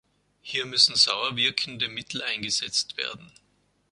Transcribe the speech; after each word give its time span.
Hier 0.41 0.65
müssen 0.65 0.95
sauer 0.95 1.35
wirkende 1.35 1.87
Mittel 1.87 2.23
eingesetzt 2.23 2.97
werden. 2.97 3.31